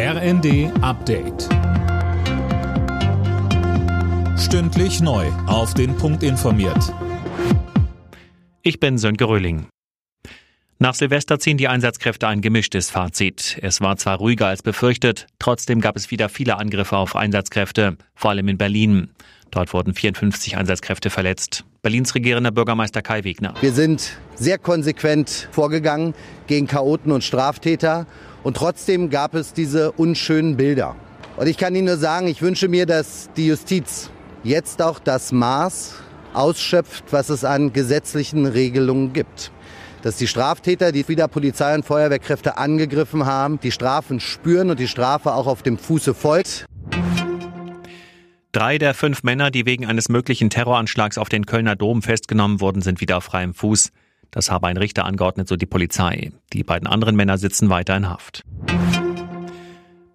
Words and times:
RND 0.00 0.70
Update. 0.80 1.48
Stündlich 4.38 5.00
neu. 5.00 5.26
Auf 5.48 5.74
den 5.74 5.96
Punkt 5.96 6.22
informiert. 6.22 6.94
Ich 8.62 8.78
bin 8.78 8.96
Sönke 8.96 9.24
Röhling. 9.24 9.66
Nach 10.78 10.94
Silvester 10.94 11.40
ziehen 11.40 11.56
die 11.56 11.66
Einsatzkräfte 11.66 12.28
ein 12.28 12.42
gemischtes 12.42 12.92
Fazit. 12.92 13.58
Es 13.60 13.80
war 13.80 13.96
zwar 13.96 14.18
ruhiger 14.18 14.46
als 14.46 14.62
befürchtet, 14.62 15.26
trotzdem 15.40 15.80
gab 15.80 15.96
es 15.96 16.12
wieder 16.12 16.28
viele 16.28 16.58
Angriffe 16.58 16.96
auf 16.96 17.16
Einsatzkräfte, 17.16 17.96
vor 18.14 18.30
allem 18.30 18.46
in 18.46 18.56
Berlin. 18.56 19.10
Dort 19.50 19.72
wurden 19.72 19.94
54 19.94 20.56
Einsatzkräfte 20.56 21.10
verletzt. 21.10 21.64
Berlins 21.82 22.14
regierender 22.14 22.52
Bürgermeister 22.52 23.02
Kai 23.02 23.24
Wegner. 23.24 23.54
Wir 23.60 23.72
sind 23.72 24.16
sehr 24.38 24.58
konsequent 24.58 25.48
vorgegangen 25.50 26.14
gegen 26.46 26.66
Chaoten 26.66 27.12
und 27.12 27.24
Straftäter 27.24 28.06
und 28.42 28.56
trotzdem 28.56 29.10
gab 29.10 29.34
es 29.34 29.52
diese 29.52 29.92
unschönen 29.92 30.56
Bilder. 30.56 30.96
Und 31.36 31.46
ich 31.46 31.56
kann 31.56 31.74
Ihnen 31.74 31.86
nur 31.86 31.96
sagen, 31.96 32.26
ich 32.26 32.42
wünsche 32.42 32.68
mir, 32.68 32.86
dass 32.86 33.28
die 33.36 33.46
Justiz 33.46 34.10
jetzt 34.42 34.82
auch 34.82 34.98
das 34.98 35.32
Maß 35.32 35.94
ausschöpft, 36.34 37.04
was 37.10 37.28
es 37.28 37.44
an 37.44 37.72
gesetzlichen 37.72 38.46
Regelungen 38.46 39.12
gibt. 39.12 39.52
Dass 40.02 40.16
die 40.16 40.28
Straftäter, 40.28 40.92
die 40.92 41.06
wieder 41.08 41.26
Polizei 41.26 41.74
und 41.74 41.84
Feuerwehrkräfte 41.84 42.56
angegriffen 42.56 43.26
haben, 43.26 43.58
die 43.60 43.72
Strafen 43.72 44.20
spüren 44.20 44.70
und 44.70 44.78
die 44.78 44.88
Strafe 44.88 45.32
auch 45.32 45.46
auf 45.46 45.62
dem 45.62 45.78
Fuße 45.78 46.14
folgt. 46.14 46.66
Drei 48.52 48.78
der 48.78 48.94
fünf 48.94 49.24
Männer, 49.24 49.50
die 49.50 49.66
wegen 49.66 49.86
eines 49.86 50.08
möglichen 50.08 50.50
Terroranschlags 50.50 51.18
auf 51.18 51.28
den 51.28 51.46
Kölner 51.46 51.76
Dom 51.76 52.02
festgenommen 52.02 52.60
wurden, 52.60 52.80
sind 52.80 53.00
wieder 53.00 53.18
auf 53.18 53.24
freiem 53.24 53.54
Fuß. 53.54 53.90
Das 54.30 54.50
habe 54.50 54.66
ein 54.66 54.76
Richter 54.76 55.04
angeordnet, 55.04 55.48
so 55.48 55.56
die 55.56 55.66
Polizei. 55.66 56.32
Die 56.52 56.64
beiden 56.64 56.86
anderen 56.86 57.16
Männer 57.16 57.38
sitzen 57.38 57.70
weiter 57.70 57.96
in 57.96 58.08
Haft. 58.08 58.44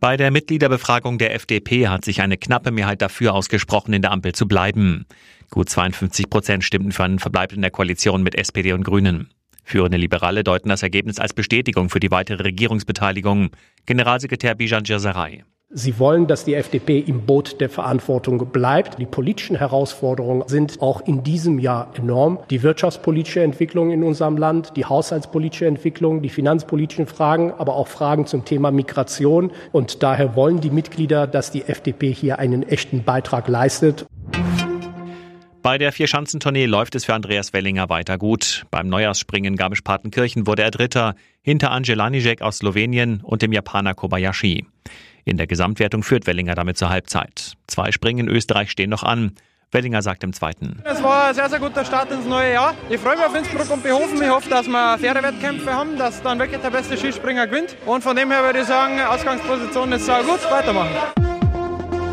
Bei 0.00 0.16
der 0.16 0.30
Mitgliederbefragung 0.30 1.18
der 1.18 1.34
FDP 1.34 1.88
hat 1.88 2.06
sich 2.06 2.22
eine 2.22 2.38
knappe 2.38 2.70
Mehrheit 2.70 3.02
dafür 3.02 3.34
ausgesprochen, 3.34 3.92
in 3.92 4.00
der 4.00 4.12
Ampel 4.12 4.32
zu 4.32 4.48
bleiben. 4.48 5.04
Gut 5.50 5.68
52 5.68 6.30
Prozent 6.30 6.64
stimmten 6.64 6.92
für 6.92 7.04
einen 7.04 7.18
Verbleib 7.18 7.52
in 7.52 7.60
der 7.60 7.70
Koalition 7.70 8.22
mit 8.22 8.34
SPD 8.34 8.72
und 8.72 8.82
Grünen. 8.82 9.30
Führende 9.62 9.98
Liberale 9.98 10.42
deuten 10.42 10.70
das 10.70 10.82
Ergebnis 10.82 11.18
als 11.18 11.34
Bestätigung 11.34 11.90
für 11.90 12.00
die 12.00 12.10
weitere 12.10 12.42
Regierungsbeteiligung. 12.42 13.50
Generalsekretär 13.84 14.54
Bijan 14.54 14.84
Djazarei. 14.84 15.44
Sie 15.72 16.00
wollen, 16.00 16.26
dass 16.26 16.44
die 16.44 16.54
FDP 16.54 16.98
im 16.98 17.26
Boot 17.26 17.60
der 17.60 17.68
Verantwortung 17.68 18.44
bleibt. 18.46 18.98
Die 18.98 19.06
politischen 19.06 19.54
Herausforderungen 19.54 20.42
sind 20.48 20.82
auch 20.82 21.00
in 21.06 21.22
diesem 21.22 21.60
Jahr 21.60 21.92
enorm. 21.96 22.40
Die 22.50 22.64
wirtschaftspolitische 22.64 23.40
Entwicklung 23.40 23.92
in 23.92 24.02
unserem 24.02 24.36
Land, 24.36 24.72
die 24.76 24.84
haushaltspolitische 24.84 25.66
Entwicklung, 25.66 26.22
die 26.22 26.28
finanzpolitischen 26.28 27.06
Fragen, 27.06 27.52
aber 27.52 27.76
auch 27.76 27.86
Fragen 27.86 28.26
zum 28.26 28.44
Thema 28.44 28.72
Migration. 28.72 29.52
Und 29.70 30.02
daher 30.02 30.34
wollen 30.34 30.60
die 30.60 30.70
Mitglieder, 30.70 31.28
dass 31.28 31.52
die 31.52 31.62
FDP 31.62 32.12
hier 32.12 32.40
einen 32.40 32.64
echten 32.64 33.04
Beitrag 33.04 33.46
leistet. 33.46 34.06
Bei 35.62 35.76
der 35.76 35.92
Vierschanzentournee 35.92 36.64
läuft 36.64 36.94
es 36.94 37.04
für 37.04 37.12
Andreas 37.12 37.52
Wellinger 37.52 37.90
weiter 37.90 38.16
gut. 38.16 38.64
Beim 38.70 38.88
Neujahrsspringen 38.88 39.56
Garmisch-Partenkirchen 39.56 40.46
wurde 40.46 40.62
er 40.62 40.70
Dritter, 40.70 41.14
hinter 41.42 41.70
Angelanijek 41.70 42.40
aus 42.40 42.58
Slowenien 42.58 43.20
und 43.22 43.42
dem 43.42 43.52
Japaner 43.52 43.92
Kobayashi. 43.92 44.64
In 45.26 45.36
der 45.36 45.46
Gesamtwertung 45.46 46.02
führt 46.02 46.26
Wellinger 46.26 46.54
damit 46.54 46.78
zur 46.78 46.88
Halbzeit. 46.88 47.54
Zwei 47.66 47.92
Springen 47.92 48.28
in 48.28 48.34
Österreich 48.34 48.70
stehen 48.70 48.88
noch 48.88 49.02
an. 49.02 49.32
Wellinger 49.70 50.00
sagt 50.00 50.24
im 50.24 50.32
zweiten. 50.32 50.82
Es 50.84 51.02
war 51.02 51.28
ein 51.28 51.34
sehr, 51.34 51.50
sehr 51.50 51.60
guter 51.60 51.84
Start 51.84 52.10
ins 52.10 52.24
neue 52.24 52.54
Jahr. 52.54 52.74
Ich 52.88 52.98
freue 52.98 53.16
mich 53.16 53.26
auf 53.26 53.34
Innsbruck 53.34 53.70
und 53.70 53.82
Behofen. 53.82 54.20
Ich 54.22 54.30
hoffe, 54.30 54.48
dass 54.48 54.66
wir 54.66 54.98
faire 54.98 55.22
Wettkämpfe 55.22 55.72
haben, 55.72 55.98
dass 55.98 56.22
dann 56.22 56.38
wirklich 56.38 56.60
der 56.60 56.70
beste 56.70 56.96
Skispringer 56.96 57.46
gewinnt. 57.46 57.76
Und 57.84 58.02
von 58.02 58.16
dem 58.16 58.30
her 58.30 58.42
würde 58.42 58.60
ich 58.60 58.66
sagen, 58.66 58.98
Ausgangsposition 59.00 59.92
ist 59.92 60.06
sehr 60.06 60.22
gut. 60.22 60.40
Weitermachen. 60.50 61.29